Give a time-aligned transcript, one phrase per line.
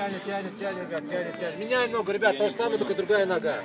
[0.00, 1.58] тянет, тянет, тянет, ребят, тянет, тянет.
[1.58, 3.62] Меняй ногу, ребят, то же самое, только другая нога.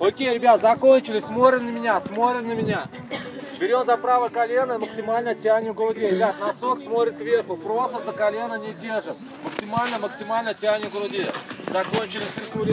[0.00, 1.20] Окей, ребят, закончили.
[1.20, 2.88] Смотрим на меня, смотрим на меня.
[3.58, 6.00] Берем за правое колено, максимально тянем груди.
[6.00, 9.16] Ребят, носок смотрит кверху, просто за колено не держим.
[9.42, 11.26] Максимально, максимально тянем груди.
[11.72, 12.72] Закончили, стряхнули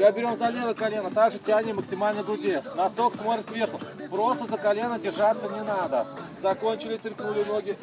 [0.00, 2.58] Сейчас берем за левое колено, также тянем максимально груди.
[2.74, 3.78] Носок смотрит кверху,
[4.10, 6.06] просто за колено держаться не надо.
[6.40, 7.76] Закончили, стряхнули ноги.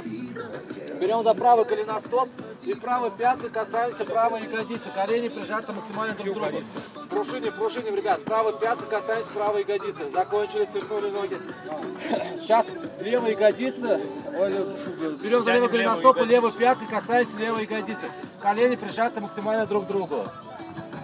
[1.00, 2.28] Берем за правое колено стоп
[2.64, 4.90] и правой пяткой касаемся правой ягодицы.
[4.96, 6.64] Колени прижаты максимально друг к другу.
[7.08, 8.24] Пружиним, пружиним, ребят.
[8.24, 10.10] Правой пяткой касаемся правой ягодицы.
[10.12, 11.38] Закончили, свернули ноги.
[12.40, 12.66] Сейчас
[13.00, 14.02] левая ягодица.
[14.40, 14.54] Ой,
[15.22, 18.10] берем за левое колено стоп и левой пяткой касаемся левой ягодицы.
[18.42, 20.26] Колени прижаты максимально друг к другу.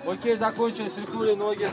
[0.05, 1.71] Окей, закончили, свернули ноги.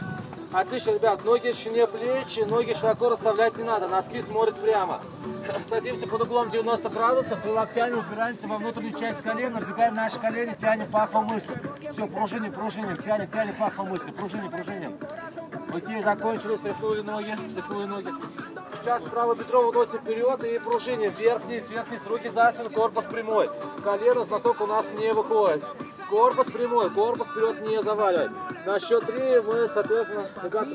[0.53, 5.01] Отлично, ребят, ноги шире плечи, ноги широко расставлять не надо, носки смотрят прямо.
[5.69, 10.57] Садимся под углом 90 градусов, и локтями упираемся во внутреннюю часть колена, раздвигаем наши колени,
[10.61, 11.61] тянем пахом мышцы.
[11.93, 14.99] Все, пружиним, пружиним, тянем, тянем пахом мышцы, пружиним, пружиним.
[15.73, 18.11] Окей, закончили, стряхнули ноги, стряхнули ноги.
[18.81, 21.65] Сейчас правое бедро выносим вперед и пружиним, вверх-вниз,
[22.07, 23.49] руки за спину, корпус прямой.
[23.85, 25.65] Колено с носок у нас не выходит.
[26.11, 28.31] Корпус прямой, корпус вперед не заваливай.
[28.67, 30.27] На счет три мы, соответственно,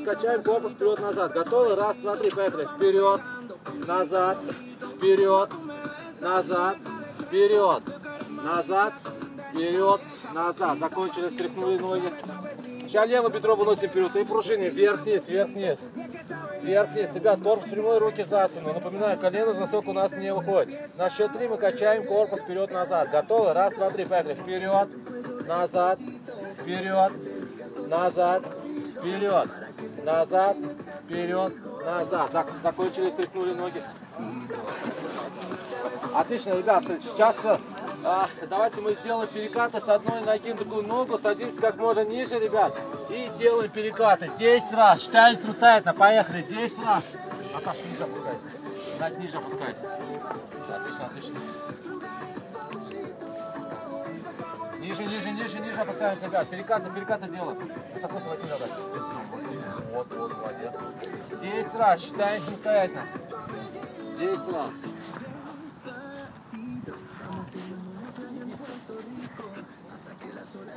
[0.04, 1.32] качаем корпус вперед-назад.
[1.32, 1.74] Готовы?
[1.74, 2.64] Раз, два, три, поехали.
[2.64, 3.20] Вперед,
[3.86, 4.38] назад,
[4.96, 5.50] вперед,
[6.20, 6.78] назад,
[7.20, 7.82] вперед,
[8.42, 8.94] назад,
[9.52, 10.00] вперед,
[10.32, 10.78] назад.
[10.78, 12.12] Закончили, стряхнули ноги.
[12.86, 15.80] Сейчас левое бедро выносим вперед и пружины вверх-вниз, вверх-вниз.
[16.66, 17.14] Вверх-вниз.
[17.14, 18.72] Ребят, корпус прямой, руки за спину.
[18.72, 20.98] Напоминаю, колено с носок у нас не выходит.
[20.98, 23.10] На счет три мы качаем корпус вперед-назад.
[23.10, 23.52] Готовы?
[23.52, 24.34] Раз, два, три, поехали.
[24.34, 24.88] Вперед,
[25.46, 26.00] назад,
[26.60, 27.12] вперед,
[27.88, 28.42] назад,
[28.98, 29.48] вперед,
[30.04, 30.56] назад,
[31.04, 31.52] вперед,
[31.84, 32.30] назад.
[32.32, 33.80] Так, закончили, стряхнули ноги.
[36.14, 37.36] Отлично, ребята, сейчас
[38.06, 42.38] а, давайте мы сделаем перекаты с одной ноги на другую ногу, садимся как можно ниже,
[42.38, 42.72] ребят,
[43.10, 44.30] и делаем перекаты.
[44.38, 47.04] 10 раз, считаем самостоятельно, поехали, 10 раз.
[47.56, 48.40] Аташ, ниже опускайся,
[49.00, 49.90] Над ниже опускайся.
[50.68, 51.36] Отлично, отлично.
[54.78, 57.58] Ниже, ниже, ниже, ниже опускаемся, ребят, перекаты, перекаты делаем.
[57.92, 58.66] Высоко схвати надо.
[59.94, 60.74] Вот, вот, молодец.
[61.42, 63.02] 10 раз, считаем самостоятельно.
[64.18, 64.95] 10 раз.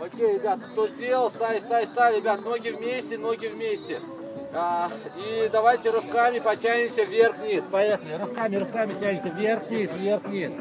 [0.01, 3.99] Окей, ребят, кто сделал, ставь, ставь, ставь, ребят, ноги вместе, ноги вместе.
[4.53, 7.63] А, и давайте рывками потянемся вверх-вниз.
[7.71, 8.13] Поехали.
[8.13, 10.51] Рывками, рывками тянемся вверх-вниз, вверх-вниз.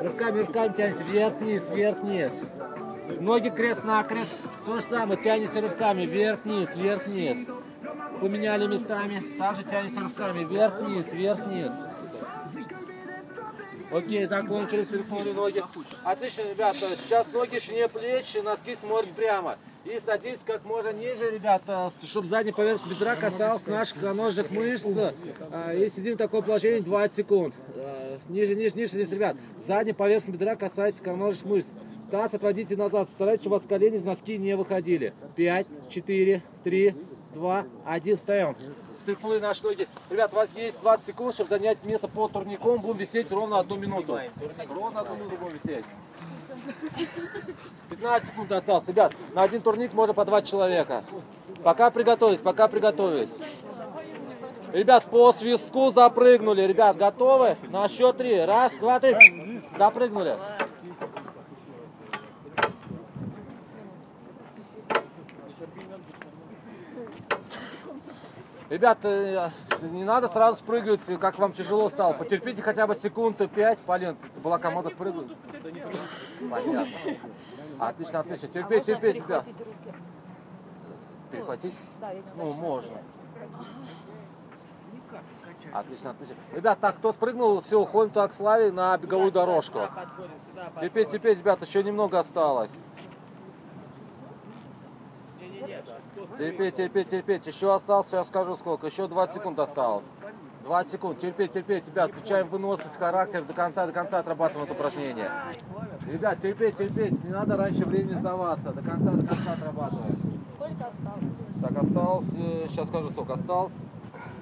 [0.00, 2.32] Рывками, рывками тянемся вверх-вниз, вверх-вниз.
[3.20, 4.32] Ноги крест-накрест.
[4.64, 7.38] То же самое, тянемся рывками вверх-вниз, вверх-вниз.
[8.20, 9.22] Поменяли местами.
[9.38, 11.72] Также тянемся рывками вверх-вниз, вверх-вниз.
[13.90, 15.62] Окей, закончили, сверхнули ноги.
[16.04, 19.56] Отлично, ребята, сейчас ноги шире плечи, носки смотрят прямо.
[19.84, 24.84] И садимся как можно ниже, ребята, чтобы задняя поверхность бедра касалась наших икроножных мышц.
[25.52, 27.54] А, и сидим в таком положении 20 секунд.
[28.28, 29.36] Ниже, ниже, ниже садимся, ребят.
[29.60, 31.68] Задняя поверхность бедра касается икроножных мышц.
[32.10, 35.12] Таз отводите назад, старайтесь, чтобы у вас колени из носки не выходили.
[35.36, 36.94] 5, 4, 3,
[37.34, 38.56] 2, 1, встаем
[39.06, 39.86] стряхнули наши ноги.
[40.10, 42.80] Ребят, у вас есть 20 секунд, чтобы занять место под турником.
[42.80, 44.18] Будем висеть ровно одну минуту.
[44.68, 45.84] Ровно одну минуту будем висеть.
[47.90, 48.88] 15 секунд осталось.
[48.88, 51.04] Ребят, на один турник можно по два человека.
[51.62, 53.30] Пока приготовились, пока приготовились.
[54.72, 56.62] Ребят, по свистку запрыгнули.
[56.62, 57.56] Ребят, готовы?
[57.70, 58.40] На счет три.
[58.40, 59.62] Раз, два, три.
[59.78, 60.36] Запрыгнули.
[68.68, 72.14] Ребята, не надо сразу спрыгивать, как вам тяжело стало.
[72.14, 73.78] Потерпите хотя бы секунды 5.
[73.80, 75.36] Полин, была команда спрыгнуть.
[76.50, 76.86] Понятно.
[77.78, 78.48] Отлично, отлично.
[78.48, 79.46] Терпеть, терпеть, ребят.
[81.30, 81.74] Перехватить?
[82.00, 82.98] Да, я Ну, можно.
[85.72, 86.34] Отлично, отлично.
[86.52, 89.80] Ребят, так, кто спрыгнул, все, уходим так с Славе на беговую дорожку.
[90.80, 92.70] Терпеть, терпеть, ребята, еще немного осталось.
[96.38, 97.46] Терпеть, терпеть, терпеть.
[97.46, 98.86] Еще осталось, сейчас скажу сколько.
[98.86, 100.04] Еще 20 секунд осталось.
[100.64, 101.18] 20 секунд.
[101.18, 101.86] Терпеть, терпеть.
[101.86, 103.42] Ребят, включаем выносливость, характер.
[103.44, 105.30] До конца, до конца отрабатываем это упражнение.
[106.06, 107.24] Ребят, терпеть, терпеть.
[107.24, 108.70] Не надо раньше времени сдаваться.
[108.72, 110.16] До конца, до конца отрабатываем.
[110.56, 111.24] Сколько осталось?
[111.62, 113.32] Так, осталось, э, сейчас скажу сколько.
[113.32, 113.72] Осталось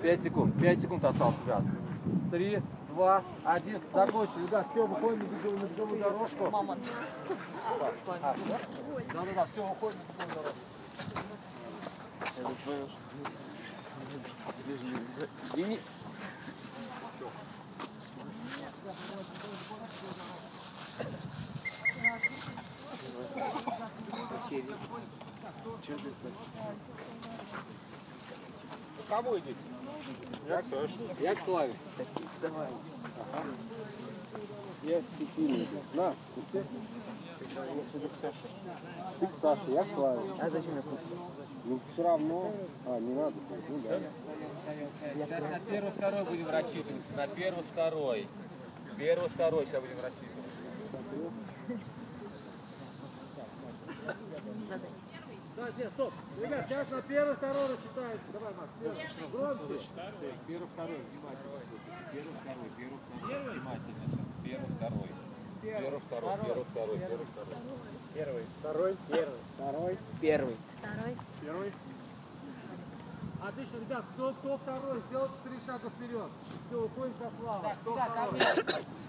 [0.02, 0.60] 5 секунд.
[0.60, 1.62] 5 секунд осталось, ребят.
[2.32, 3.80] 3, два, один.
[3.92, 4.46] Закончили.
[4.46, 6.50] Ребят, все, выходим на беговую, на беговую дорожку.
[6.50, 6.76] Мама.
[9.12, 10.58] Да-да-да, все, выходим на беговую дорожку.
[15.54, 15.78] Извини.
[29.08, 29.54] Кому идите?
[30.48, 30.90] Як теж.
[31.20, 31.72] Як Славі?
[34.82, 35.68] Я стихийный.
[35.94, 36.14] На,
[36.52, 36.64] ты
[39.20, 40.20] Ты к Саше, я к Славе.
[40.38, 40.82] А зачем я
[41.64, 42.52] Ну все равно.
[42.86, 43.34] А, не надо.
[43.68, 44.00] Ну да.
[45.14, 47.14] Сейчас на первый, второй будем рассчитываться.
[47.16, 48.28] На первый, второй.
[48.98, 50.34] Первый, второй сейчас будем рассчитываться.
[55.56, 56.12] Да, нет, стоп.
[56.42, 58.18] Ребят, сейчас на первый, второй рассчитаем.
[58.32, 59.30] Давай, Макс, первый.
[59.30, 59.86] Громче.
[60.46, 61.60] Первый, второй, внимательно.
[62.12, 63.52] Первый, второй, первый, второй.
[63.54, 64.28] Внимательно сейчас.
[64.44, 65.08] Первый, второй.
[65.62, 67.56] Первый, второй, первый, второй, первый, второй.
[68.14, 68.44] Первый.
[68.60, 69.38] Второй, первый.
[69.56, 69.98] Второй.
[70.20, 70.56] Первый.
[71.40, 71.72] Первый.
[73.46, 76.30] Отлично, ребят, кто, кто второй, сделайте три шага вперед.
[76.66, 77.68] Все, уходим со славы.
[77.82, 78.40] Кто второй?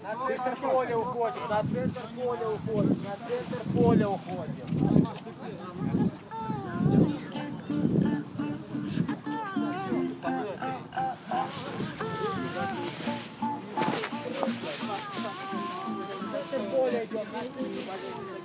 [0.02, 4.66] На центр поля уходим, на центр поля уходим, на центр поля уходим.
[16.50, 17.56] Центр поля идет, на центр.
[18.06, 18.35] Don't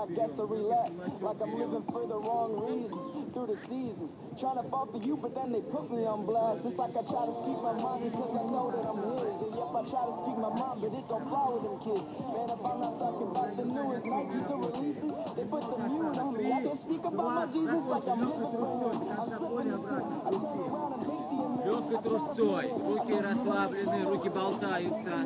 [0.00, 0.98] I guess I relapsed.
[1.20, 4.16] Like I'm living for the wrong reasons, through the seasons.
[4.40, 6.64] Trying to fall for you, but then they put me on blast.
[6.64, 9.36] It's like I try to speak my mind because I know that I'm his.
[9.46, 12.04] And yep, I try to speak my mind, but it don't fly with them kids.
[12.08, 16.18] Man, if I'm not talking about the newest Nikes or releases, they put the mute
[16.18, 16.46] on me.
[16.50, 18.96] I don't speak about my Jesus like I'm living for him.
[19.12, 20.04] I'm slipping the sin.
[20.24, 21.56] I turn around and hate the American.
[21.66, 25.16] Легкой трусцой, руки расслаблены, руки болтаются.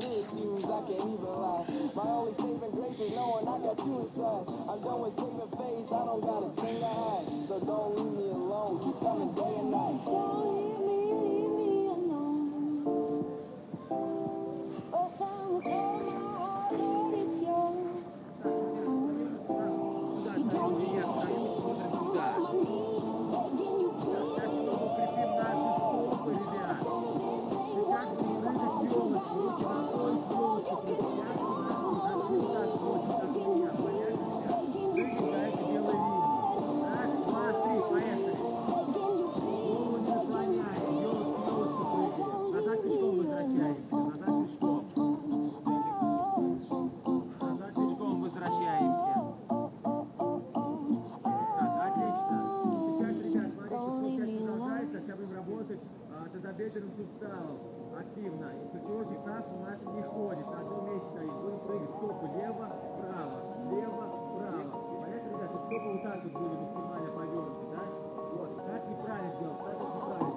[0.00, 0.24] writing
[0.64, 1.64] I can't even lie.
[1.94, 4.44] My only saving grace is knowing I got you inside.
[4.68, 7.28] I'm done with saving face, I don't got a thing to hide.
[7.46, 10.04] So don't leave me alone, keep coming day and night.
[10.04, 13.24] Don't leave me, leave me alone.
[14.92, 16.09] First time with
[56.60, 57.58] тазобедренным суставом
[57.96, 58.46] активно.
[58.52, 61.32] И плечевой фиксация у нас не ходит, на одном месте стоит.
[61.32, 62.68] Будем прыгать стопы лево,
[63.00, 63.38] право,
[63.70, 64.04] лево,
[64.36, 65.00] право.
[65.00, 67.82] Понятно, ребят, вот стопы вот так вот были максимально повернуты, да?
[68.36, 70.30] Вот, как неправильно делать, это неправильно.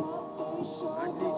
[0.00, 1.37] I need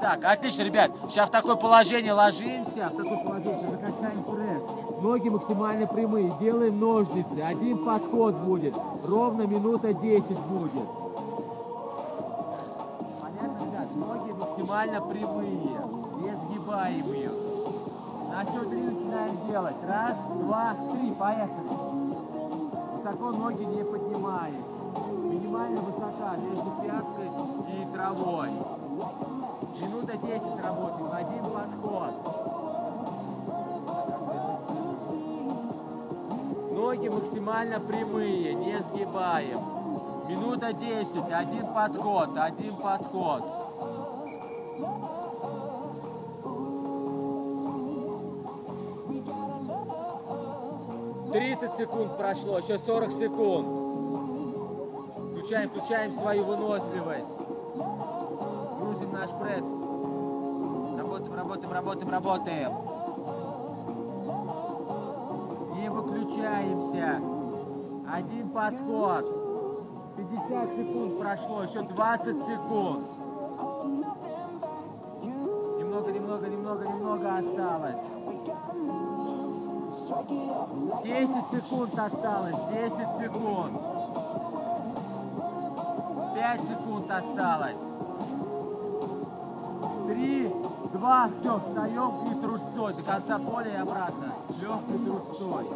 [0.00, 0.90] Так, отлично, ребят.
[1.08, 4.62] Сейчас в такое положение ложимся, в такое положение закачаем пресс.
[5.00, 6.32] Ноги максимально прямые.
[6.40, 7.40] Делаем ножницы.
[7.40, 8.74] Один подход будет.
[9.06, 10.88] Ровно минута 10 будет.
[13.20, 13.96] Понятно, ребят?
[13.96, 15.50] Ноги максимально прямые.
[15.50, 17.30] Не сгибаем ее.
[18.30, 19.76] На счет три начинаем делать.
[19.86, 21.10] Раз, два, три.
[21.12, 21.70] Поехали.
[22.96, 24.79] Высоко ноги не поднимаем.
[25.24, 27.30] Минимально высота между пяткой
[27.68, 28.50] и травой.
[29.80, 31.12] Минута 10 работаем.
[31.12, 32.40] Один подход.
[36.72, 39.60] Ноги максимально прямые, не сгибаем.
[40.28, 43.42] Минута 10, один подход, один подход.
[51.32, 53.99] Тридцать секунд прошло, еще 40 секунд.
[55.50, 57.26] Включаем, включаем свою выносливость.
[58.78, 59.64] Грузим наш пресс.
[60.96, 62.72] Работаем, работаем, работаем, работаем.
[65.74, 67.20] Не выключаемся.
[68.08, 69.24] Один подход.
[70.16, 73.06] 50 секунд прошло, еще 20 секунд.
[75.80, 77.96] Немного, немного, немного, немного осталось.
[81.02, 83.89] 10 секунд осталось, 10 секунд.
[86.50, 87.76] 5 секунд осталось.
[90.08, 90.52] 3,
[90.94, 94.34] 2, все, встаем и трусцой до конца поля и обратно.
[94.60, 95.66] Легкой трусцой.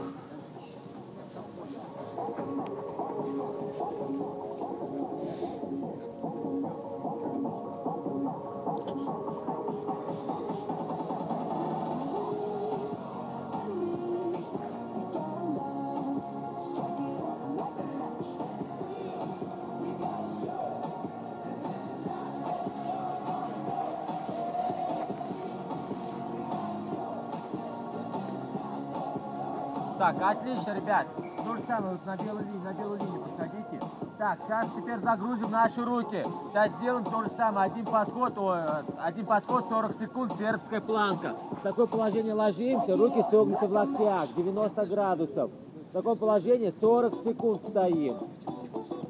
[29.98, 31.06] Так, отлично, ребят.
[31.44, 33.80] То же самое, вот на белую линию, на белую линию подходите.
[34.18, 36.24] Так, сейчас теперь загрузим наши руки.
[36.50, 37.70] Сейчас сделаем то же самое.
[37.70, 38.58] Один подход, ой,
[38.98, 41.34] один подход, 40 секунд, сербская планка.
[41.50, 45.50] В такое положение ложимся, руки согнуты в локтях, 90 градусов.
[45.90, 48.16] В таком положении 40 секунд стоим.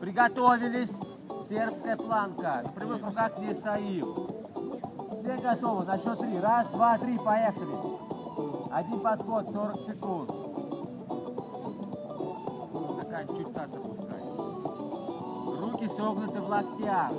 [0.00, 0.90] Приготовились.
[1.48, 2.62] Сербская планка.
[2.64, 4.14] На прямых руках не стоим.
[5.22, 5.84] Все готовы.
[5.84, 6.38] На счет три.
[6.40, 7.18] Раз, два, три.
[7.18, 7.76] Поехали.
[8.70, 10.30] Один подход, 40 секунд.
[15.96, 17.12] Согнуты в локтях.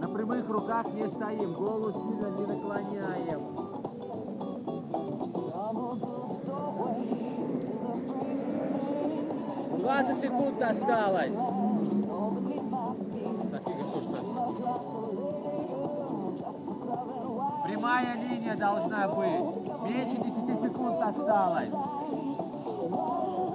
[0.00, 1.52] На прямых руках не стоим.
[1.52, 3.40] Голову сильно не наклоняем.
[9.78, 11.36] Двадцать секунд осталось.
[17.64, 19.60] Прямая линия должна быть.
[19.82, 21.70] Меньше 10 секунд осталось.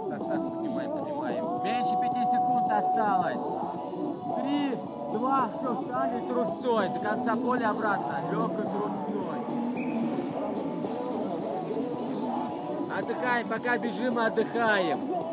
[0.09, 1.63] Так, так, поднимаем, поднимаем.
[1.63, 3.64] Меньше 5 секунд осталось.
[4.25, 4.75] Три,
[5.13, 6.89] два, все, встали трусцой.
[6.89, 8.21] До конца поля обратно.
[8.31, 9.05] Легкой трусцой.
[12.97, 15.24] Отдыхаем, пока бежим, отдыхаем.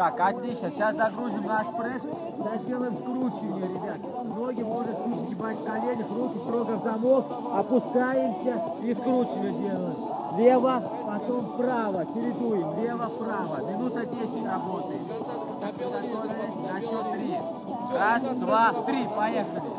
[0.00, 0.70] Так, отлично.
[0.70, 2.00] Сейчас загрузим наш пресс.
[2.00, 3.98] Сейчас сделаем скручивание, ребят.
[4.24, 7.26] Ноги можно чуть сгибать в коленях, руки строго в замок.
[7.54, 9.96] Опускаемся и скручивание делаем.
[10.38, 12.06] Лево, потом вправо.
[12.14, 12.82] Чередуем.
[12.82, 13.70] Лево, вправо.
[13.70, 15.04] Минута 10 работаем.
[15.60, 17.38] На счет три.
[17.92, 19.06] Раз, два, три.
[19.14, 19.70] Поехали.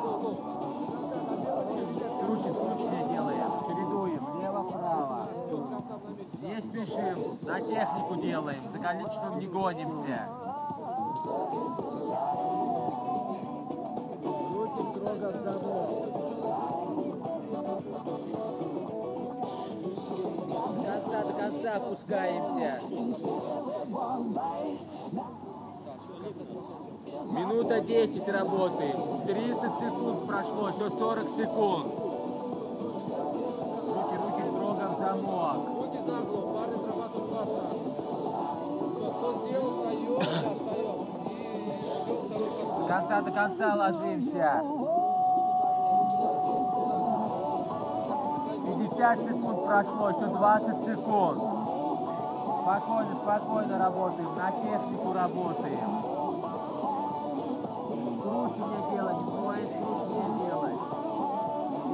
[2.27, 3.51] Крутим, крутим делаем.
[3.67, 4.23] Чередуем.
[4.39, 5.27] Лево, вправо.
[6.43, 7.17] Не спешим.
[7.47, 7.90] На делаем.
[8.71, 10.29] За количеством не гонимся.
[20.71, 22.79] До конца, до конца опускаемся.
[27.31, 28.97] Минута 10 работаем.
[29.25, 31.85] 30 секунд прошло, еще 40 секунд.
[33.87, 35.57] Руки, руки в замок.
[35.75, 37.80] Руки за голову, зарабатывают два
[42.91, 44.61] конца, до конца ложимся.
[48.65, 51.41] 50 секунд прошло, еще 20 секунд.
[52.61, 55.89] Спокойно, спокойно работаем, на технику работаем.
[58.19, 60.81] Скручивание делать, двое скручивание делать.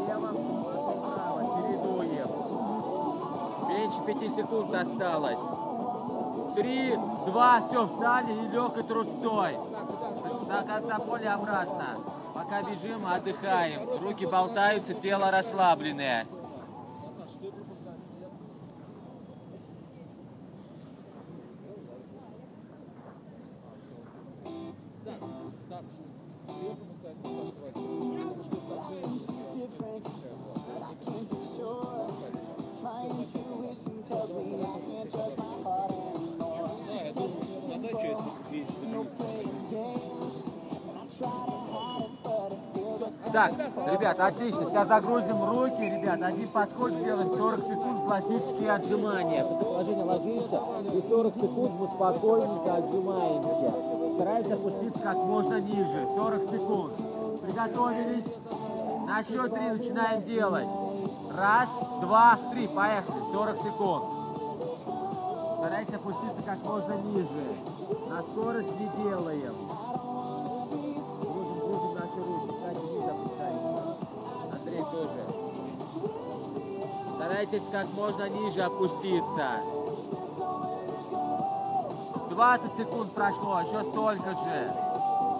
[0.07, 0.29] Лево,
[1.15, 2.29] право, чередуем.
[3.69, 5.66] Меньше 5 секунд осталось.
[6.55, 6.95] Три,
[7.25, 9.57] два, все, встали и легкой трусцой.
[10.47, 11.85] До конца поля обратно.
[12.33, 13.87] Пока бежим, отдыхаем.
[14.01, 16.25] Руки болтаются, тело расслабленное.
[44.07, 44.65] Ребят, отлично.
[44.69, 46.21] Сейчас загрузим руки, ребят.
[46.21, 49.43] Один подход сделаем, 40 секунд классические отжимания.
[49.43, 50.61] Положение ложишься
[50.93, 53.73] и 40 секунд мы спокойненько отжимаемся.
[54.15, 56.07] Стараемся опуститься как можно ниже.
[56.15, 56.93] 40 секунд.
[57.41, 58.25] Приготовились.
[59.07, 60.67] На счет три начинаем делать.
[61.35, 61.69] Раз,
[62.01, 62.67] два, три.
[62.67, 63.23] Поехали.
[63.31, 64.03] 40 секунд.
[65.59, 67.27] Старайтесь опуститься как можно ниже.
[68.09, 69.53] На скорость не делаем.
[77.37, 79.61] Старайтесь как можно ниже опуститься.
[82.31, 84.73] 20 секунд прошло, еще столько же.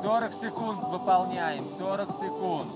[0.03, 2.67] 40 секунд выполняем, 40 секунд.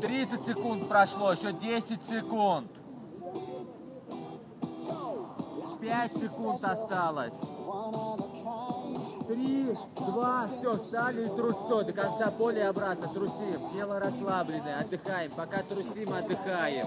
[0.00, 2.70] 30 секунд прошло, еще 10 секунд.
[5.80, 7.34] 5 секунд осталось.
[9.30, 11.84] Три, два, все, встали и трусцой.
[11.84, 13.60] До конца поля обратно трусим.
[13.72, 15.30] Тело расслабленное, отдыхаем.
[15.30, 16.84] Пока трусим, отдыхаем.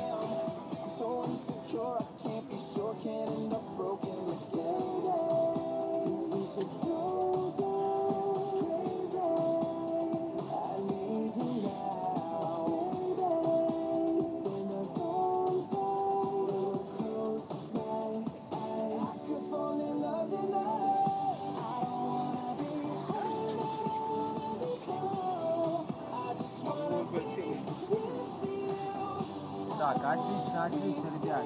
[30.65, 31.43] Отлично, отлично, ребят.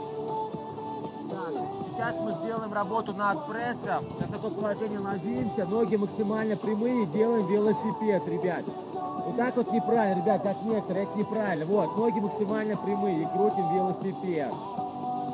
[1.29, 1.53] Так,
[1.91, 4.05] сейчас мы сделаем работу над прессом.
[4.19, 8.63] На такое положение ложимся, ноги максимально прямые, делаем велосипед, ребят.
[8.93, 11.65] Вот так вот неправильно, ребят, как некоторые, это неправильно.
[11.65, 14.53] Вот, ноги максимально прямые и крутим велосипед.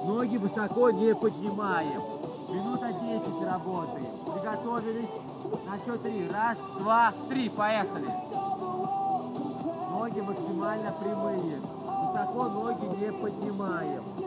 [0.05, 2.01] Ноги высоко не поднимаем.
[2.49, 4.09] Минута 10 работаем.
[4.33, 5.09] Приготовились.
[5.67, 6.27] На счет три.
[6.27, 7.49] Раз, два, три.
[7.49, 8.07] Поехали.
[9.91, 11.61] Ноги максимально прямые.
[12.13, 14.22] Высоко ноги не поднимаем.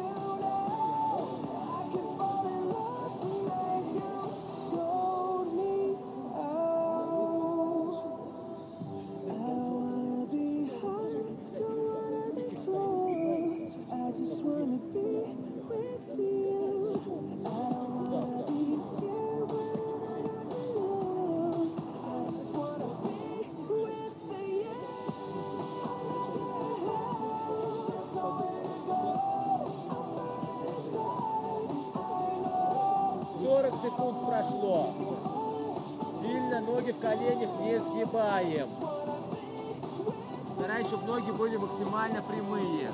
[40.97, 42.91] Чтобы ноги были максимально прямые.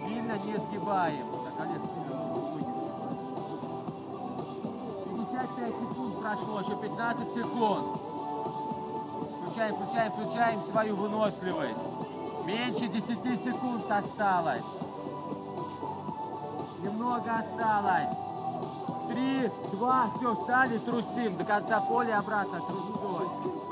[0.00, 1.26] Сильно не сгибаем.
[1.30, 2.88] Так, Олег, сильно ноги выгибай.
[5.06, 8.00] 25 секунд прошло, еще 15 секунд.
[9.42, 11.82] Включаем, включаем, включаем свою выносливость.
[12.44, 14.64] Меньше 10 секунд осталось.
[16.82, 18.16] Немного осталось.
[19.08, 21.36] Три, два, все, встали, трусим.
[21.36, 23.67] До конца поля обратно трусой.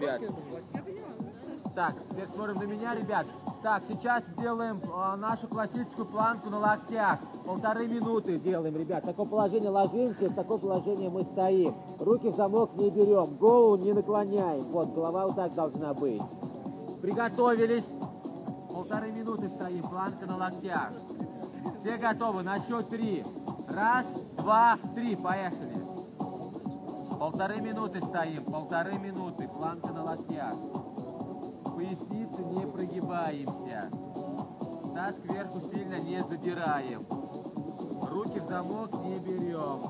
[0.00, 0.22] Ребят.
[1.74, 3.26] Так, теперь смотрим на меня, ребят.
[3.62, 7.20] Так, сейчас сделаем а, нашу классическую планку на локтях.
[7.44, 9.04] Полторы минуты делаем, ребят.
[9.04, 11.74] Такое положение ложимся, в такое положение мы стоим.
[12.00, 14.62] Руки в замок не берем, голову не наклоняем.
[14.64, 16.22] Вот, голова вот так должна быть.
[17.02, 17.88] Приготовились.
[18.72, 20.92] Полторы минуты стоим, планка на локтях.
[21.82, 22.42] Все готовы?
[22.42, 23.24] На счет три.
[23.68, 25.14] Раз, два, три.
[25.16, 25.79] Поехали.
[27.20, 30.54] Полторы минуты стоим, полторы минуты, планка на локтях.
[31.64, 33.90] Поясницу не прогибаемся.
[34.94, 37.06] Таз кверху сильно не задираем.
[38.00, 39.82] Руки в замок не берем.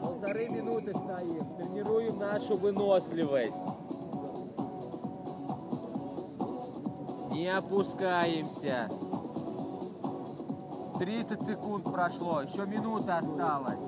[0.00, 3.62] Полторы минуты стоим, тренируем нашу выносливость.
[7.30, 8.88] Не опускаемся.
[10.98, 13.78] 30 секунд прошло, еще минута осталась.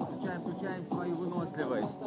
[0.00, 2.00] Включаем, включаем свою выносливость.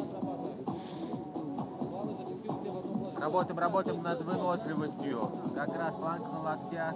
[3.20, 5.30] Работаем, работаем над выносливостью.
[5.54, 6.94] Как раз планка на локтях.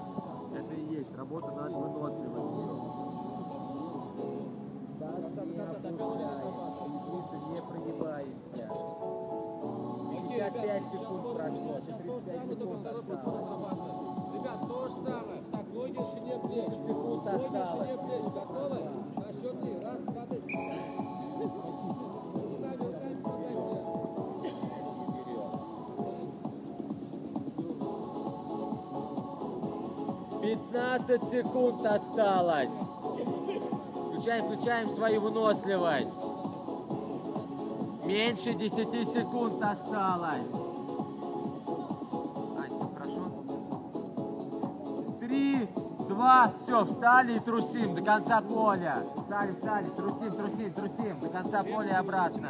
[0.56, 2.94] Это и есть работа над выносливостью.
[7.52, 8.70] Не прогибаемся.
[10.34, 11.78] 55 секунд прошло.
[11.78, 13.04] еще 35 секунд осталось.
[14.34, 15.43] Ребят, то же самое.
[17.44, 18.00] Секунд Ноги в шире осталось.
[18.04, 18.22] плеч.
[18.32, 18.80] Готовы?
[19.16, 19.72] На счет три.
[19.82, 20.40] Раз, два, три.
[30.42, 32.70] 15 секунд осталось.
[34.08, 36.14] Включаем, включаем свою выносливость.
[38.04, 40.63] Меньше 10 секунд осталось.
[46.64, 48.96] Все, встали и трусим до конца поля.
[49.16, 52.48] Встали, встали, трусим, трусим, трусим до конца поля и обратно.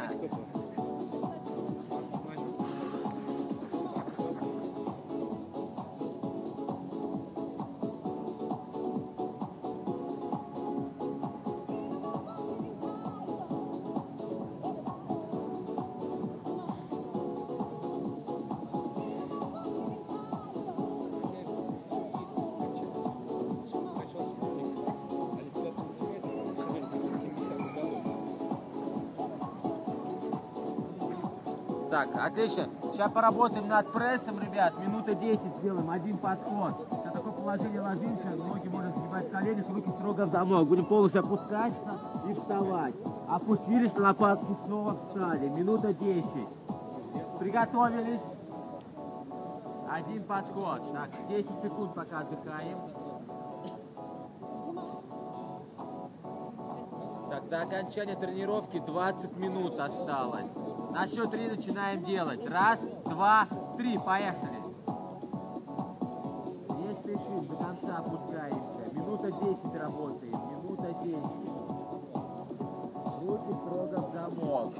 [31.95, 32.67] Так, отлично.
[32.91, 34.77] Сейчас поработаем над прессом, ребят.
[34.79, 36.91] Минута 10 сделаем, один подход.
[36.91, 40.67] На такое положение ложимся, ноги можно сгибать в коленях, руки строго в замок.
[40.67, 41.97] Будем полностью опускаться
[42.29, 42.95] и вставать.
[43.29, 45.47] Опустились на лопатки, снова встали.
[45.47, 46.25] Минута 10.
[47.39, 48.21] Приготовились.
[49.89, 50.81] Один подход.
[50.91, 52.77] Так, 10 секунд пока отдыхаем.
[57.29, 60.51] Так, до окончания тренировки 20 минут осталось.
[60.95, 62.39] На счет три начинаем делать.
[62.49, 63.97] Раз, два, три.
[63.97, 64.61] Поехали.
[66.69, 68.93] Не спешим, до конца опускаемся.
[68.93, 70.31] Минута 10 работаем.
[70.51, 71.15] Минута 10.
[73.27, 74.73] Руки строго в замок.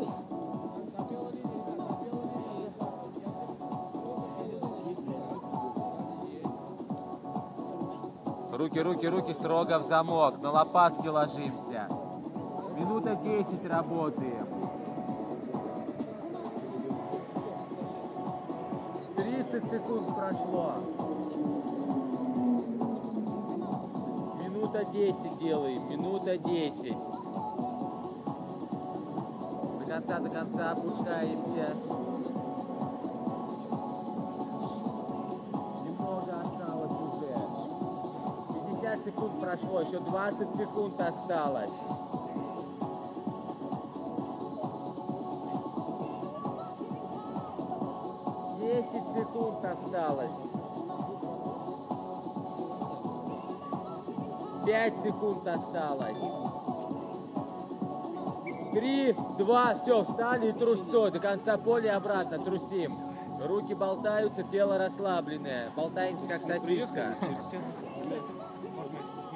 [8.53, 10.41] Руки, руки, руки строго в замок.
[10.41, 11.89] На лопатки ложимся.
[12.77, 14.54] Минута 10 работаем.
[19.75, 20.73] Секунд прошло.
[24.41, 25.89] Минута 10 делаем.
[25.89, 26.97] Минута 10.
[29.79, 31.75] До конца, до конца опускаемся.
[35.83, 37.35] Немного осталось уже.
[38.81, 41.71] 50 секунд прошло, еще 20 секунд осталось.
[49.35, 50.47] Секунд осталось.
[54.65, 56.17] 5 секунд осталось.
[58.71, 61.11] Три, два, все, встали и трусцой.
[61.11, 62.97] До конца поля и обратно трусим.
[63.41, 65.69] Руки болтаются, тело расслабленное.
[65.75, 67.15] Болтаемся, как сосиска.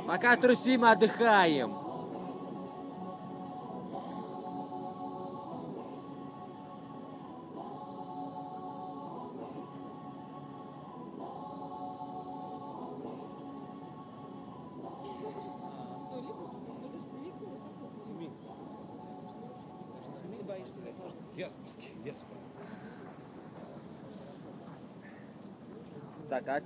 [0.08, 1.89] Пока трусим, отдыхаем.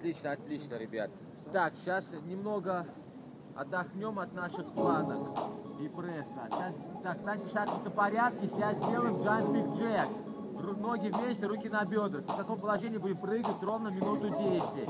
[0.04, 1.10] Отлично, отлично, ребят.
[1.54, 2.86] Так, сейчас немного
[3.56, 5.39] отдохнем от наших планок
[5.80, 6.50] и пресса.
[6.50, 10.08] Сейчас, так, станьте шагом по порядке, сейчас сделаем джампинг джек.
[10.78, 12.24] Ноги вместе, руки на бедрах.
[12.26, 14.89] В таком положении будем прыгать ровно минуту 10.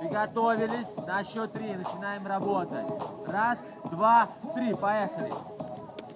[0.00, 0.94] Приготовились.
[1.06, 2.86] На счет три начинаем работать.
[3.26, 3.58] Раз,
[3.90, 4.74] два, три.
[4.74, 5.32] Поехали.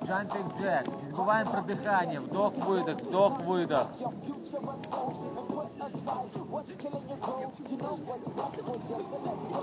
[0.04, 0.86] Джампинг джек.
[1.02, 2.20] Не забываем про дыхание.
[2.20, 3.88] Вдох-выдох, вдох-выдох.
[5.86, 7.54] Aside what's killing your growth.
[7.62, 9.62] You know what's for you, so let's go.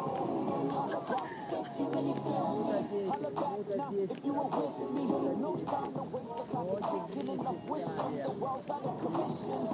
[0.71, 3.11] Holla back if you really feel me.
[3.11, 5.03] Holla back now if you were with me.
[5.43, 8.23] No time to waste, the clock is ticking enough wishing.
[8.23, 9.67] The world's out of commission.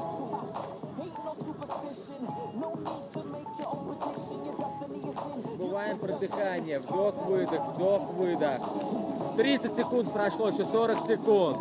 [0.98, 2.22] Ain't no superstition,
[2.58, 4.38] no need to make your own prediction.
[4.42, 5.38] Your destiny is in.
[5.46, 6.80] You Забываем про дыхание.
[6.80, 8.62] Вдох-выдох, вдох-выдох.
[9.38, 11.58] 30 секунд прошло, еще 40 секунд.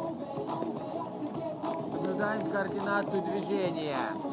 [1.92, 4.27] Соблюдаем координацию движения.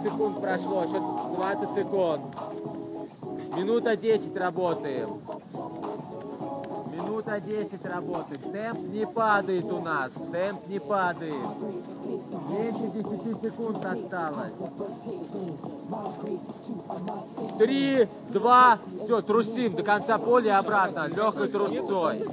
[0.00, 1.00] 50 секунд прошло, еще
[1.36, 2.22] 20 секунд.
[3.56, 5.20] Минута 10 работаем.
[6.92, 8.52] Минута 10 работаем.
[8.52, 10.12] Темп не падает у нас.
[10.12, 11.34] Темп не падает.
[12.48, 14.52] Меньше 10 секунд осталось.
[17.58, 21.08] Три, два, все, трусим до конца поля и обратно.
[21.08, 22.24] Легкой трусцой.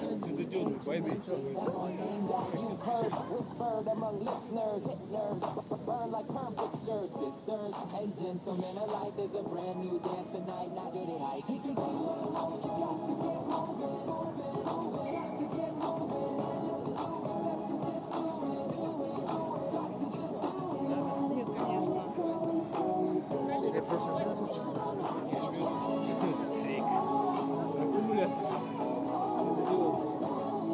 [3.30, 3.88] whispered
[6.18, 9.14] like perm pictures, sisters and gentlemen alike.
[9.18, 11.46] There's a brand new dance tonight, now get it hype.
[11.48, 16.08] You do it, you got to get moving, moving, moving, got to get moving.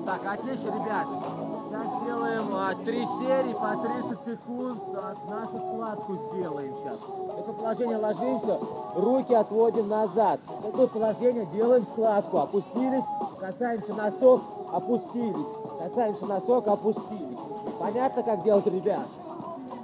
[0.06, 1.52] Так, отлично, ребят.
[1.73, 4.83] Сейчас сделаем а, три серии по 30 секунд.
[4.95, 6.99] А, нашу складку сделаем сейчас.
[7.39, 8.59] Это положение ложимся,
[8.95, 10.39] руки отводим назад.
[10.62, 12.38] Такое положение делаем складку.
[12.38, 13.03] Опустились,
[13.39, 15.47] касаемся носок, опустились.
[15.79, 17.39] Касаемся носок, опустились.
[17.79, 19.09] Понятно, как делать, ребят?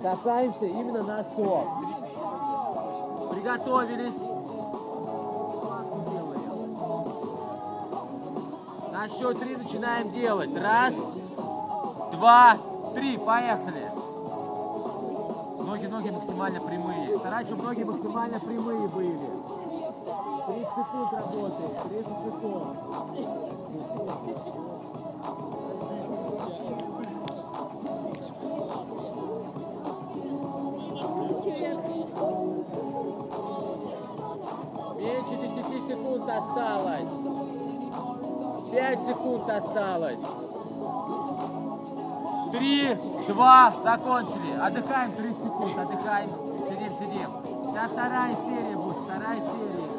[0.03, 1.65] Касаемся именно носок.
[3.31, 4.13] Приготовились.
[6.07, 6.49] Делаем.
[8.91, 10.55] На счет три начинаем делать.
[10.55, 10.93] Раз,
[12.19, 12.57] два,
[12.93, 13.17] три.
[13.17, 13.91] Поехали.
[15.59, 17.17] Ноги, ноги максимально прямые.
[17.17, 19.19] Старайтесь, чтобы ноги максимально прямые были.
[20.47, 21.71] 30 секунд работаем.
[21.89, 22.77] 30 секунд.
[34.97, 37.13] Меньше 10 секунд осталось.
[38.71, 40.48] 5 секунд осталось.
[42.59, 42.93] Три,
[43.29, 44.51] два, закончили.
[44.59, 46.29] Отдыхаем 30 секунд, отдыхаем.
[46.67, 47.29] Сидим, сидим.
[47.71, 49.89] Сейчас вторая серия будет, вторая серия.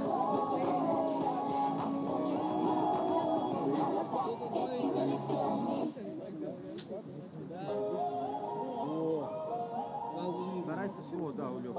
[10.64, 11.76] Старайся, о, да, улег.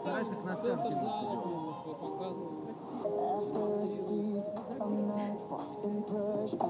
[0.00, 1.22] Старайся к ногам тянуть,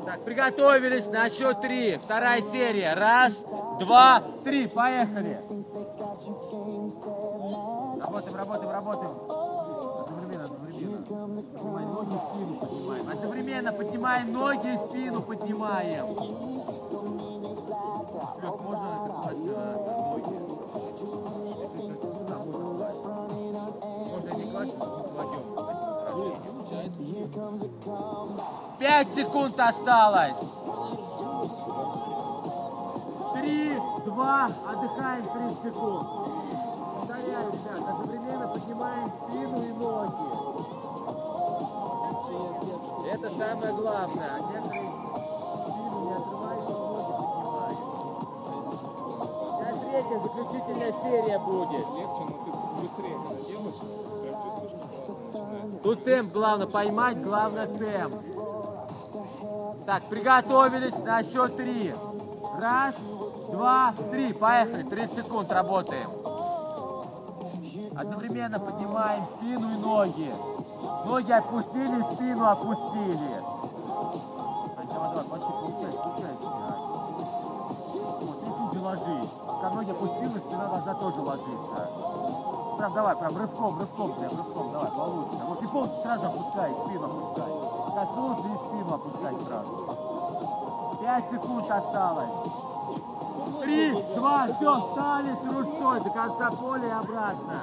[0.04, 1.96] Так, приготовились на счет три.
[1.96, 2.94] Вторая серия.
[2.94, 3.44] Раз,
[3.78, 4.66] два, три.
[4.66, 5.40] Поехали.
[8.00, 9.10] Работаем, работаем, работаем.
[10.08, 11.02] Одновременно, одновременно.
[11.02, 13.02] Поднимаем ноги, спину поднимаем.
[13.12, 16.06] Одновременно поднимаем ноги, спину поднимаем.
[18.42, 20.36] Лёх, можно это класть ноги?
[24.10, 25.01] Можно не класть.
[28.78, 30.38] Пять секунд осталось.
[33.34, 36.08] Три, два, отдыхаем 30 секунд.
[36.98, 40.42] Повторяю, одновременно поднимаем спину и ноги.
[43.08, 44.30] Это самое главное.
[44.34, 44.90] А некоторые
[45.62, 47.78] спину не отрывают, и ноги поднимают.
[49.60, 51.86] Сейчас третья заключительная серия будет.
[51.94, 53.80] Легче, но ты быстрее когда делаешь,
[55.82, 58.14] Тут темп главное поймать, главное темп.
[59.84, 61.92] Так, приготовились на счет три.
[62.60, 62.94] Раз,
[63.50, 64.32] два, три.
[64.32, 64.84] Поехали.
[64.84, 66.08] 30 секунд работаем.
[67.96, 70.32] Одновременно поднимаем спину и ноги.
[71.04, 73.42] Ноги отпустили, спину опустили.
[75.10, 75.26] Вот,
[78.82, 79.30] ложись.
[79.46, 81.88] Пока ноги опустила, спина должна тоже ложиться.
[82.82, 85.44] Прям давай, прям рывком, рывком, прям рывком, давай, получится.
[85.46, 87.52] Вот и полностью сразу опускай, спину опускай.
[87.94, 90.98] Коснулся и спину опускай сразу.
[91.00, 92.30] Пять секунд осталось.
[93.60, 97.60] Три, два, все, встали, трусой до конца поля и обратно.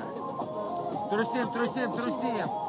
[1.09, 2.68] Трусим, трусим, трусим.